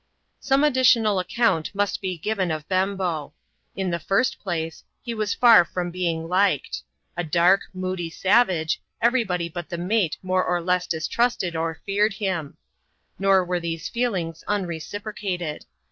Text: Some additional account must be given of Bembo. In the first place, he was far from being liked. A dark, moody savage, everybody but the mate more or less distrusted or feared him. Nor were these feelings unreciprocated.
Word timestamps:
Some 0.39 0.63
additional 0.63 1.19
account 1.19 1.69
must 1.75 2.01
be 2.01 2.17
given 2.17 2.49
of 2.49 2.67
Bembo. 2.67 3.35
In 3.75 3.91
the 3.91 3.99
first 3.99 4.39
place, 4.39 4.83
he 5.03 5.13
was 5.13 5.35
far 5.35 5.63
from 5.63 5.91
being 5.91 6.27
liked. 6.27 6.81
A 7.15 7.23
dark, 7.23 7.65
moody 7.71 8.09
savage, 8.09 8.81
everybody 8.99 9.47
but 9.47 9.69
the 9.69 9.77
mate 9.77 10.17
more 10.23 10.43
or 10.43 10.59
less 10.59 10.87
distrusted 10.87 11.55
or 11.55 11.81
feared 11.85 12.13
him. 12.15 12.57
Nor 13.19 13.45
were 13.45 13.59
these 13.59 13.89
feelings 13.89 14.43
unreciprocated. 14.47 15.67